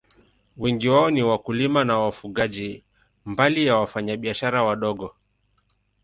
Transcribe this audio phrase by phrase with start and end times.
[0.57, 2.83] Wengi wao ni wakulima na wafugaji,
[3.25, 5.15] mbali ya wafanyabiashara wadogo.